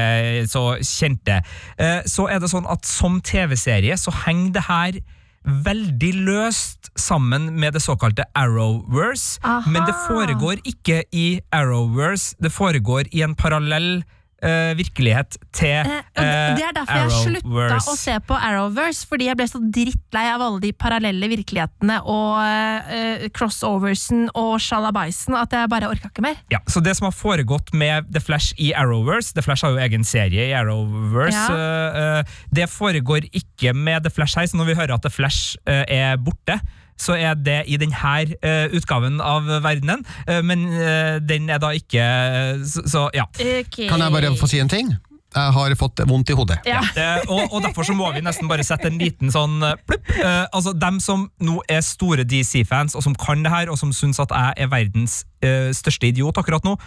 [0.50, 1.40] så kjente.
[1.80, 5.02] Uh, så er det sånn at som TV-serie så henger det her
[5.48, 9.70] veldig løst sammen med det såkalte Arrowverse, Aha.
[9.70, 14.04] men det foregår ikke i Arrowverse, det foregår i en parallell
[14.42, 17.10] eh, virkelighet til uh, det- er derfor jeg
[17.42, 22.00] slutta å se på Arrowverse, fordi jeg ble så drittlei av alle de parallelle virkelighetene
[22.04, 26.40] og uh, crossoversen og shalabaisen at jeg bare orka ikke mer.
[26.52, 29.82] Ja, så det som har foregått med The Flash i Arrowverse The Flash har jo
[29.84, 31.46] egen serie i Arrowverse.
[31.48, 32.22] Ja.
[32.54, 36.16] det foregår ikke med The Flash her, så når vi hører at The Flash er
[36.22, 36.58] borte,
[36.98, 41.70] så er det i denne uh, utgaven av verdenen, eh, men eh, den er da
[41.74, 43.24] ikke eh, Så, så ja.
[43.34, 44.90] Kan jeg bare få si en ting?
[45.28, 46.56] Jeg har fått vondt i hodet.
[46.66, 46.80] Ja.
[46.96, 50.08] Eh, og, og derfor så må vi nesten bare sette en liten sånn eh, plupp.
[50.16, 53.92] Eh, altså Dem som nå er store DC-fans, og som kan det her, og som
[53.92, 56.78] syns at jeg er verdens eh, største idiot akkurat nå.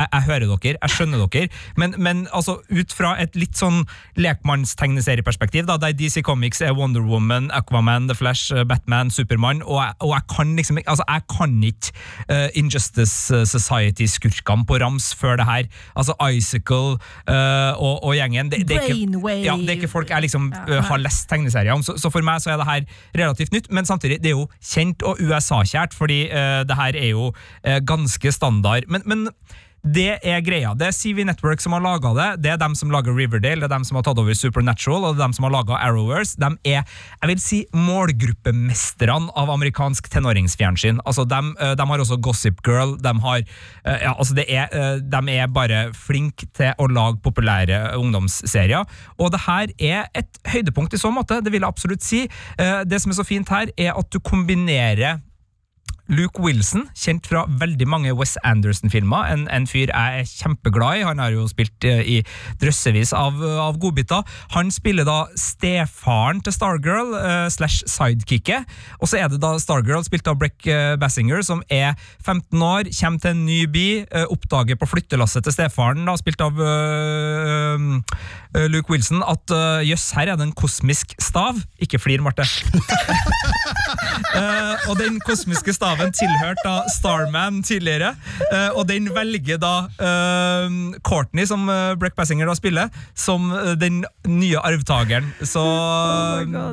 [0.00, 1.48] Jeg, jeg hører dere, jeg skjønner dere,
[1.80, 3.82] men, men altså, ut fra et litt sånn
[4.20, 9.82] lekmannstegneserieperspektiv, da, der DC Comics er Wonder Woman, Aquaman, The Flash, eh, Batman, Supermann, og,
[10.00, 11.92] og jeg kan liksom altså, Jeg kan ikke
[12.30, 15.68] uh, Injustice Society-skurkene på rams før det her.
[15.98, 18.50] Altså Icicle uh, og, og gjengen.
[18.52, 21.74] Det, det, er ikke, ja, det er ikke folk jeg liksom uh, har lest tegneserier
[21.74, 22.86] om, så, så for meg så er det her
[23.24, 27.10] relativt nytt, men samtidig, det er jo kjent og USA-kjært, fordi eh, det her er
[27.12, 27.30] jo
[27.64, 28.88] eh, ganske standard.
[28.88, 29.28] Men, men
[29.80, 30.74] det er greia.
[30.76, 32.28] Det er CV Network som har laga det.
[32.44, 35.14] Det er dem som lager Riverdale, det er dem som har tatt over Supernatural, og
[35.14, 36.36] det er dem som har laga Arrowverse.
[36.40, 41.00] De er jeg vil si, målgruppemesterne av amerikansk tenåringsfjernsyn.
[41.08, 42.96] Altså, de, eh, de har også Gossip Girl.
[43.00, 43.40] De, har,
[43.84, 48.84] eh, ja, altså er, eh, de er bare flinke til å lage populære ungdomsserier.
[49.18, 52.26] Og det her er et høydepunkt i så måte, det vil jeg absolutt si.
[52.58, 55.20] Det som er så fint her, er at du kombinerer
[56.10, 59.28] Luke Wilson, kjent fra veldig mange Wes Anderson-filmer.
[59.30, 61.04] En, en fyr jeg er kjempeglad i.
[61.06, 62.16] Han har jo spilt eh, i
[62.60, 64.26] drøssevis av, av godbiter.
[64.56, 68.66] Han spiller da stefaren til Stargirl, uh, slash sidekicket.
[68.98, 71.94] Og så er det da Stargirl, spilt av Breck eh, Bassinger, som er
[72.24, 76.42] 15 år, kommer til en ny by, uh, oppdager på flyttelasset til stefaren, da, spilt
[76.44, 78.00] av uh,
[78.54, 81.60] eh, Luke Wilson, at eh, jøss, her er det en kosmisk stav.
[81.82, 82.46] Ikke flir, Marte.
[84.30, 88.14] Eh, og den kosmiske staven tilhørte da Starman tidligere,
[88.50, 93.74] eh, og den velger da eh, Courtney, som uh, Breck Bassinger da spiller, som eh,
[93.80, 95.30] den nye arvtakeren.
[95.46, 95.62] Så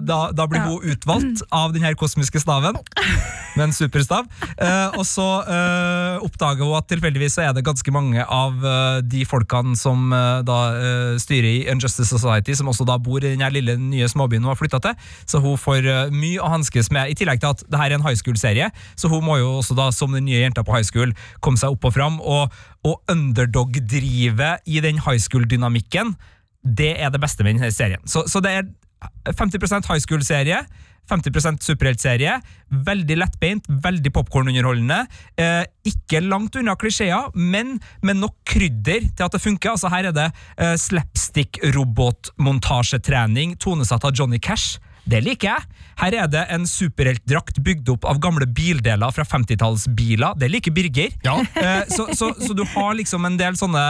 [0.07, 2.79] da, da blir hun utvalgt av den her kosmiske staven,
[3.57, 4.27] med en superstav.
[4.61, 8.99] Eh, og så eh, oppdager hun at tilfeldigvis så er det ganske mange av eh,
[9.01, 13.31] de folkene som eh, da eh, styrer i Unjustice Society, som også da bor i
[13.31, 15.09] den her lille nye småbyen hun har flytta til.
[15.25, 17.97] Så hun får eh, mye å hanskes med, i tillegg til at det her er
[17.97, 18.69] en high school-serie.
[18.99, 21.75] Så hun må jo også da, som den nye jenta på high school, komme seg
[21.75, 22.19] opp og fram.
[22.21, 26.15] Og, og underdog-drive i den high school-dynamikken,
[26.67, 28.03] det er det beste med denne serien.
[28.09, 28.67] Så, så det er
[29.37, 30.65] 50 high school-serie.
[31.07, 32.33] 50 superheltserie.
[32.67, 35.07] Veldig lettbeint, veldig popkornunderholdende.
[35.39, 39.69] Eh, ikke langt unna klisjeer, men med nok krydder til at det funker.
[39.71, 44.79] Altså Her er det eh, slapstick-robotmontasjetrening tonesatt av Johnny Cash.
[45.07, 45.83] Det liker jeg.
[45.97, 50.35] Her er det en superheltdrakt bygd opp av gamle bildeler fra 50-tallsbiler.
[50.37, 51.15] Det liker Birger.
[51.25, 51.39] Ja.
[51.95, 53.81] så, så, så du har liksom en del sånne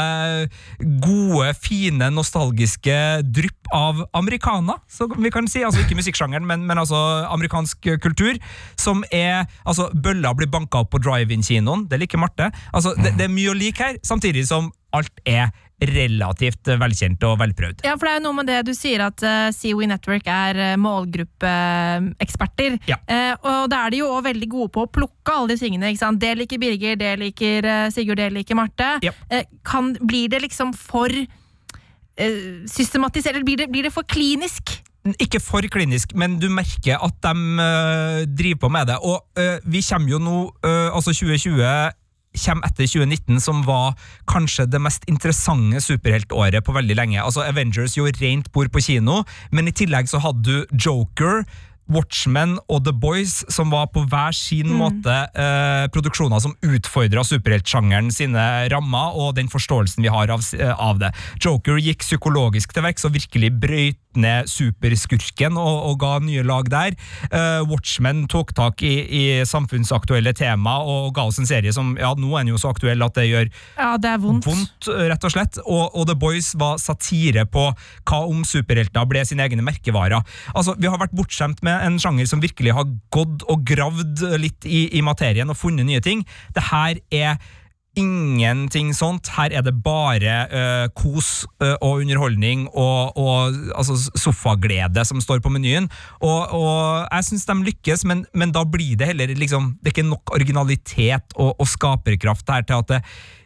[1.03, 5.65] gode, fine, nostalgiske drypp av americana, som vi kan si.
[5.67, 8.39] Altså ikke musikksjangeren, men, men altså amerikansk kultur.
[8.79, 11.85] Som er Altså, bøller blir banka opp på drive-in-kinoen.
[11.91, 12.49] Det liker Marte.
[12.71, 17.37] Altså, det, det er mye å like her, samtidig som alt er relativt velkjent og
[17.41, 17.83] velprøvd.
[17.85, 20.61] Ja, for det er jo noe med det du sier at uh, Seawe Network er
[20.73, 22.79] uh, målgruppeeksperter.
[22.89, 22.97] Ja.
[23.05, 25.91] Uh, og da er de jo også veldig gode på å plukke alle de tingene.
[25.91, 26.21] ikke sant?
[26.21, 28.89] Det liker Birger, det liker eh, Sigurd, det liker Marte.
[29.05, 29.13] Ja.
[29.29, 34.79] Eh, kan, blir det liksom for eh, systematisert, eller blir det, blir det for klinisk?
[35.23, 38.97] Ikke for klinisk, men du merker at de uh, driver på med det.
[39.07, 41.63] Og uh, vi kommer jo nå, uh, altså 2020
[42.41, 43.95] kommer etter 2019, som var
[44.29, 47.21] kanskje det mest interessante superheltåret på veldig lenge.
[47.23, 51.43] Altså Avengers gjorde rent bord på kino, men i tillegg så hadde du Joker,
[51.93, 58.11] Watchmen og The Boys, som var på hver sin måte eh, produksjoner som utfordra superheltsjangeren
[58.13, 61.13] sine rammer og den forståelsen vi har av, eh, av det.
[61.43, 66.69] Joker gikk psykologisk til verks og virkelig brøyt ned superskurken og, og ga nye lag
[66.73, 66.95] der.
[67.29, 72.13] Eh, Watchmen tok tak i, i samfunnsaktuelle tema og ga oss en serie som ja,
[72.17, 74.47] nå er den jo så aktuell at det gjør Ja, det vondt.
[74.49, 75.59] vondt, rett og slett.
[75.65, 77.67] Og, og The Boys var satire på
[78.07, 80.25] hva om superhelter ble sine egne merkevarer.
[80.55, 84.67] Altså, Vi har vært bortskjemt med en sjanger som virkelig har gått og gravd litt
[84.67, 86.25] i, i materien og funnet nye ting.
[86.55, 87.39] Det her er
[87.97, 89.29] ingenting sånt.
[89.33, 95.41] Her er det bare uh, kos uh, og underholdning og, og altså, sofaglede som står
[95.43, 95.89] på menyen.
[96.21, 99.95] Og, og jeg syns de lykkes, men, men da blir det heller liksom Det er
[99.97, 103.01] ikke nok originalitet og, og skaperkraft her til at det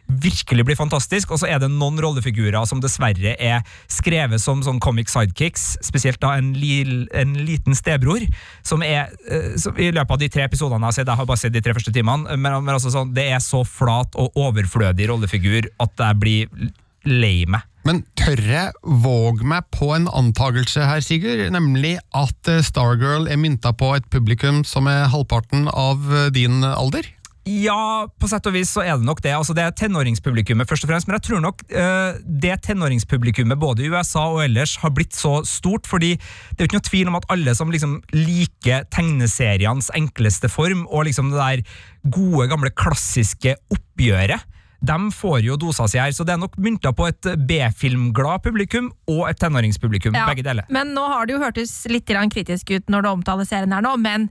[0.08, 4.80] virkelig blir fantastisk, og så er det noen rollefigurer som dessverre er skrevet som sånn
[4.82, 6.82] comic sidekicks, spesielt da en, li,
[7.16, 8.24] en liten stebror,
[8.66, 11.30] som er eh, som I løpet av de tre episodene jeg har sett, jeg har
[11.30, 14.36] bare sett de tre første timene, men, men altså sånn, det er så flat og
[14.38, 16.72] overflødig rollefigur at jeg blir
[17.08, 17.64] lei meg.
[17.82, 21.48] Men tør jeg våge meg på en antakelse her, Sigurd?
[21.54, 26.62] Nemlig at eh, Stargirl er mynta på et publikum som er halvparten av eh, din
[26.62, 27.08] alder?
[27.48, 29.32] Ja, på sett og vis så er det nok det.
[29.34, 31.08] Altså, det er tenåringspublikummet, først og fremst.
[31.08, 35.40] Men jeg tror nok uh, det tenåringspublikummet både i USA og ellers har blitt så
[35.48, 39.90] stort, fordi det er jo ikke noe tvil om at alle som liksom liker tegneserienes
[39.98, 41.78] enkleste form, og liksom det der
[42.14, 44.46] gode, gamle, klassiske oppgjøret,
[44.82, 48.88] de får jo dosa si her, så det er nok mynta på et B-filmglad publikum
[49.10, 50.66] og et tenåringspublikum, Ja, begge deler.
[50.74, 53.94] Men nå har det jo hørtes litt kritisk ut når du omtaler serien her nå,
[54.02, 54.26] men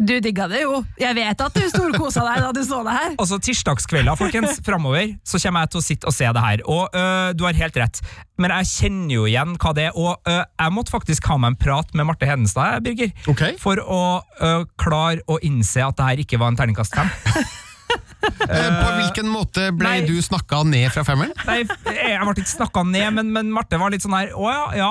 [0.00, 0.80] du digga det jo.
[1.00, 3.14] Jeg vet at du storkosa deg da du så det her.
[3.20, 6.62] Altså Tirsdagskvelder, folkens, framover, så kommer jeg til å sitte og se det her.
[6.66, 8.00] Og øh, du har helt rett,
[8.40, 9.96] men jeg kjenner jo igjen hva det er.
[10.00, 13.44] Og øh, jeg måtte faktisk ha meg en prat med Marte Hedenstad, Birger, Ok.
[13.62, 14.02] for å
[14.40, 17.10] øh, klare å innse at det her ikke var en terningkast fem.
[18.20, 20.02] Eh, På hvilken måte ble nei.
[20.06, 21.32] du snakka ned fra femmeren?
[21.48, 24.66] Nei, jeg ble ikke snakka ned, men, men Marte var litt sånn her Å ja,
[24.78, 24.90] ja.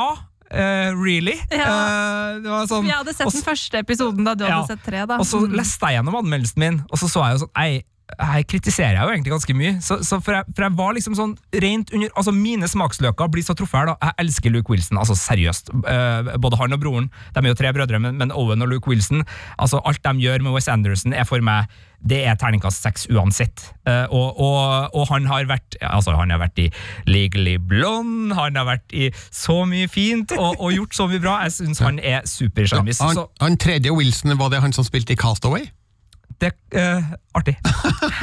[0.52, 1.36] Eh, really?
[1.52, 1.68] Ja.
[1.70, 4.84] Uh, det var sånn, Jeg hadde sett også, den første episoden da du hadde sett
[4.86, 5.06] tre.
[5.06, 5.18] da.
[5.18, 5.56] Og så Mm.
[5.56, 7.84] leste jeg gjennom anmeldelsen min, og så så jeg jo sånn Ei,
[8.18, 9.74] her kritiserer jeg jo egentlig ganske mye.
[9.86, 13.46] Så, så for, jeg, for jeg var liksom sånn rent under Altså, mine smaksløker blir
[13.46, 14.10] så truffet her, da.
[14.10, 15.74] Jeg elsker Luke Wilson, altså seriøst.
[15.78, 17.12] Eh, både han og broren.
[17.36, 19.24] De er jo tre brødre, men, men Owen og Luke Wilson
[19.60, 21.70] Altså, alt de gjør med Wes Anderson, er for meg
[22.00, 23.66] det er terningkast seks uansett.
[23.84, 26.70] Eh, og, og, og han har vært Altså, han har vært i
[27.10, 31.40] Legally Blonde, han har vært i så mye fint, og, og gjort så mye bra.
[31.48, 33.04] Jeg syns han er supersjarmis.
[33.04, 35.68] Han, han tredje Wilson, var det han som spilte i Castaway?
[36.40, 37.04] Det er
[37.36, 37.56] artig.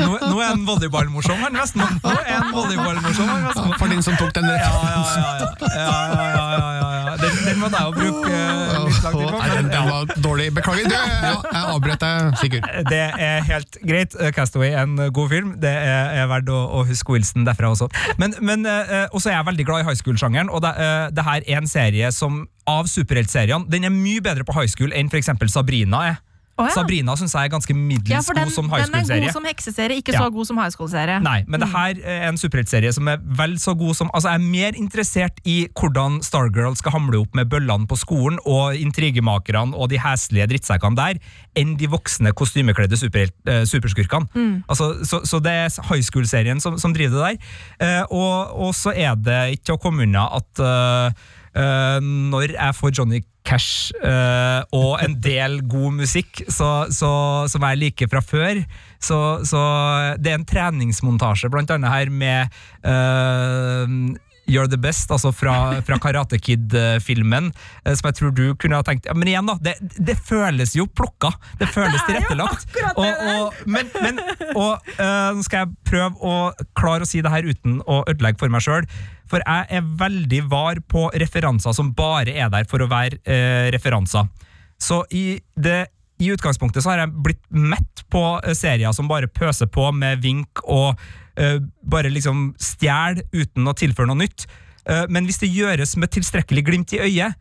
[0.01, 1.87] Nå, nå er en volleyballmorsom, han Vestmo.
[2.01, 5.23] Nå er en volleyballmorsom, han Ja, For den som tok den referansen.
[5.23, 5.77] ja.
[5.77, 7.17] ja, ja, ja, ja, ja.
[7.17, 9.39] Den, den måtte jeg jo bruke uh, litt lang tid på.
[9.53, 10.49] Den, den var dårlig.
[10.57, 10.89] Beklager.
[10.89, 12.69] Du, jeg, jeg avbrøt deg, Sigurd.
[12.91, 14.17] Det er helt greit.
[14.21, 15.55] Eh, Castaway er en god film.
[15.63, 17.89] Det er, er verdt å, å huske Wilson derfra også.
[18.21, 21.25] Men, men uh, også er jeg veldig glad i high school-sjangeren, og det, uh, det
[21.25, 25.09] her er en serie som av superheltseriene Den er mye bedre på high school enn
[25.13, 25.31] f.eks.
[25.53, 26.23] Sabrina er.
[26.57, 26.73] Å, ja.
[26.73, 29.25] Sabrina syns jeg er ganske middels Ja, god som high den er school-serie.
[29.27, 30.23] god som hekseserie, ikke Ja.
[30.25, 31.19] så god som high school-serie.
[31.21, 34.41] Nei, men det her er en superheltserie som er vel så god som Altså, jeg
[34.41, 39.77] er mer interessert i hvordan Stargirl skal hamle opp med bøllene på skolen og intrigemakerne
[39.77, 41.21] og de heslige drittsekkene der,
[41.57, 44.63] enn de voksne kostymekledde super, eh, superskurkene.
[44.69, 47.57] Altså, så, så det er high school-serien som, som driver det der.
[47.85, 52.55] Eh, og, og så er det ikke til å komme unna at eh, eh, når
[52.55, 57.11] jeg får Johnny Cash uh, og en del god musikk så, så,
[57.51, 58.63] som jeg liker fra før.
[58.99, 59.61] Så, så
[60.19, 63.95] det er en treningsmontasje blant annet her med eh,
[64.47, 65.55] You're the Best, altså fra,
[65.87, 67.51] fra Karate Kid-filmen,
[67.85, 69.57] eh, som jeg tror du kunne ha tenkt ja, Men igjen, da.
[69.63, 71.33] Det, det føles jo plukka.
[71.61, 72.71] Det føles tilrettelagt.
[72.95, 74.23] Og, og, men, men,
[74.55, 76.37] og eh, nå skal jeg prøve å
[76.79, 78.87] klare å si det her uten å ødelegge for meg sjøl.
[79.27, 83.67] For jeg er veldig var på referanser som bare er der for å være eh,
[83.75, 84.31] referanser.
[84.79, 85.89] Så i, det,
[86.23, 88.23] i utgangspunktet så har jeg blitt mett på
[88.55, 90.95] serier som bare pøser på med vink og
[91.85, 94.47] bare liksom stjele uten å tilføre noe nytt.
[94.87, 97.39] Eh, men hvis det gjøres med tilstrekkelig glimt i øyet,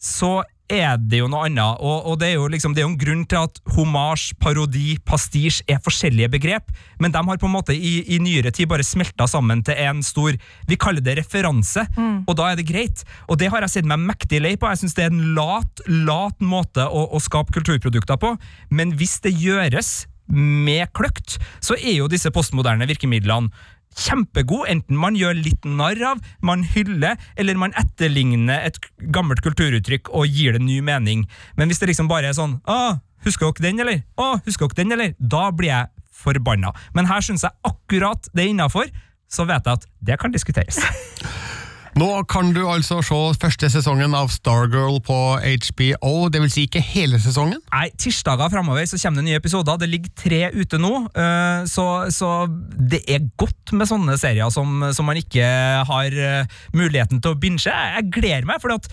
[0.00, 1.80] så er det jo noe annet.
[1.84, 5.60] Og, og det, er liksom, det er jo en grunn til at homasj, parodi, pastisj
[5.70, 6.72] er forskjellige begrep,
[7.02, 10.00] men de har på en måte i, i nyere tid bare smelta sammen til en
[10.04, 10.38] stor
[10.68, 11.84] Vi kaller det referanse,
[12.24, 13.04] og da er det greit.
[13.28, 14.70] Og det har jeg sett meg mektig lei på.
[14.72, 18.34] Jeg syns det er en lat, lat måte å, å skape kulturprodukter på,
[18.72, 23.52] men hvis det gjøres med kløkt, så er jo disse postmoderne virkemidlene
[23.94, 28.80] kjempegod, enten man gjør litt narr av, man hyller, eller man etterligner et
[29.14, 31.26] gammelt kulturuttrykk og gir det ny mening.
[31.58, 34.82] Men hvis det liksom bare er sånn ah, 'Husker dere den, eller?' Å, husker dere
[34.82, 36.74] den, eller?' Da blir jeg forbanna.
[36.92, 38.90] Men her syns jeg akkurat det er innafor,
[39.30, 40.82] så vet jeg at det kan diskuteres.
[41.94, 46.82] Nå kan du altså se første sesongen av Stargirl på HBO, det vil si ikke
[46.82, 47.60] hele sesongen?
[47.70, 49.78] Nei, tirsdager framover så kommer det nye episoder.
[49.78, 52.30] Det ligger tre ute nå, eh, så, så
[52.74, 55.46] det er godt med sånne serier som, som man ikke
[55.86, 57.62] har eh, muligheten til å binge.
[57.70, 58.90] Jeg, gleder meg, fordi at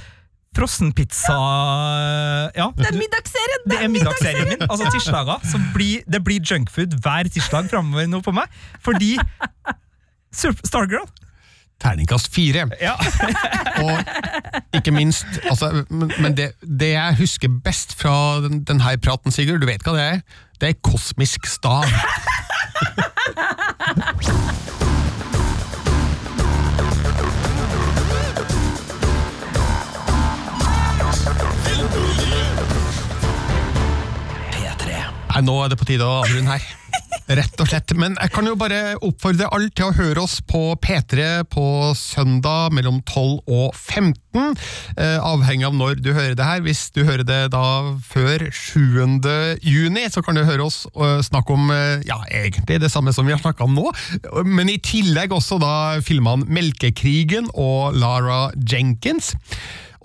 [0.51, 1.39] Frossenpizza
[2.53, 2.67] Ja.
[2.75, 3.65] Det er middagsserien!
[3.71, 4.65] Det er middagsserien min.
[4.67, 5.41] Altså tirsdager.
[5.47, 8.61] Så blir, det blir junkfood hver tirsdag framover nå på meg.
[8.85, 9.15] Fordi
[10.69, 11.07] Stargirl
[11.81, 12.67] Terningkast fire.
[12.81, 12.93] Ja.
[13.85, 19.33] Og ikke minst altså, Men, men det, det jeg husker best fra den, denne praten,
[19.33, 20.21] Sigurd, du vet hva det er?
[20.61, 21.89] Det er kosmisk stav.
[35.31, 36.80] Nei, nå er det på tide å avrunde her.
[37.31, 37.91] Rett og slett.
[37.95, 41.65] Men jeg kan jo bare oppfordre alle til å høre oss på P3 på
[41.95, 44.57] søndag mellom 12 og 15.
[44.99, 46.63] Eh, avhengig av når du hører det her.
[46.65, 47.63] Hvis du hører det da
[48.03, 49.21] før 7.
[49.63, 53.29] juni, så kan du høre oss eh, snakke om eh, ja, egentlig det samme som
[53.29, 53.87] vi har snakka om nå.
[54.43, 59.35] Men i tillegg også da filmene Melkekrigen og Lara Jenkins.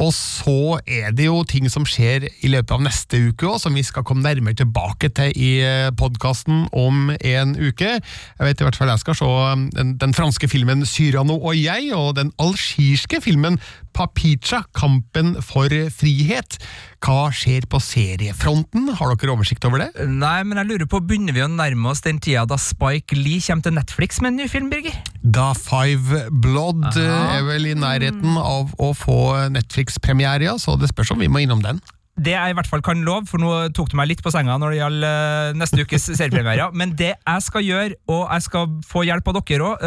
[0.03, 3.76] Og så er det jo ting som skjer i løpet av neste uke òg, som
[3.76, 5.53] vi skal komme nærmere tilbake til i
[5.97, 7.94] podkasten om en uke.
[7.97, 9.30] Jeg vet i hvert fall jeg skal se
[9.78, 13.57] den, den franske filmen 'Cyrano og jeg', og den algirske filmen
[13.97, 16.59] 'Papicha kampen for frihet'.
[17.01, 18.90] Hva skjer på seriefronten?
[18.99, 19.88] Har dere oversikt over det?
[20.05, 23.40] Nei, men jeg lurer på, begynner vi å nærme oss den tida da Spike Lee
[23.40, 24.97] kommer til Netflix med en ny film, Birger?
[25.24, 27.01] Da Five Blood Aha.
[27.01, 31.32] eh, er vel i nærheten av å få Netflix-premiere, ja, så det spørs om vi
[31.32, 31.80] må innom den.
[32.16, 34.56] Det jeg i hvert fall kan love, for nå tok du meg litt på senga
[34.56, 38.70] når det gjaldt eh, neste ukes seriepremiere, men det jeg skal gjøre, og jeg skal
[38.88, 39.84] få hjelp av dere òg,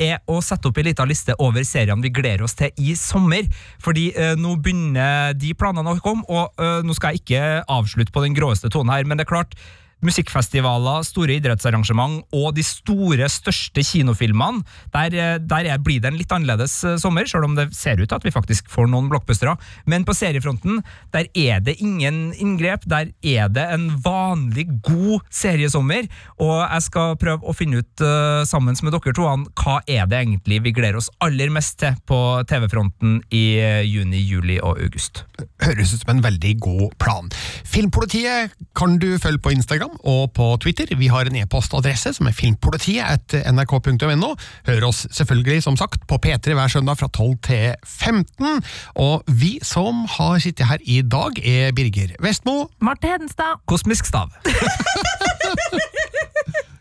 [0.00, 3.44] er å sette opp ei lita liste over seriene vi gleder oss til i sommer.
[3.82, 7.42] Fordi eh, nå begynner de planene å komme, og eh, nå skal jeg ikke
[7.76, 9.58] avslutte på den gråeste tonen her, men det er klart
[10.04, 14.64] musikkfestivaler, store idrettsarrangement og de store, største kinofilmene.
[14.92, 18.00] Der, eh, der er, blir det en litt annerledes eh, sommer, selv om det ser
[18.00, 19.56] ut til at vi faktisk får noen blockbustere.
[19.86, 20.82] Men på seriefronten,
[21.16, 22.84] der er det ingen inngrep.
[22.84, 26.10] Der er det en vanlig, god seriesommer.
[26.44, 30.18] Og jeg skal prøve å finne ut uh, sammen med dere to hva er det
[30.20, 32.18] egentlig vi gleder oss aller mest til på
[32.48, 35.24] TV-fronten i juni, juli og august.
[35.64, 37.30] Høres ut som en veldig god plan.
[37.66, 40.90] Filmpolitiet kan du følge på Instagram og på Twitter.
[40.98, 44.30] Vi har en e-postadresse som er filmpolitiet nrk.no.
[44.68, 48.62] Hør oss selvfølgelig, som sagt, på P3 hver søndag fra 12 til 15.
[49.02, 52.66] Og vi som har sittet her i dag, er Birger Vestmo.
[52.80, 53.62] Marte Hedenstad.
[53.66, 54.32] Kosmisk stav.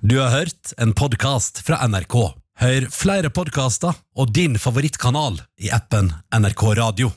[0.06, 2.14] Du har hørt en podkast fra NRK.
[2.62, 7.10] Hør flere podkaster og din favorittkanal i appen NRK Radio.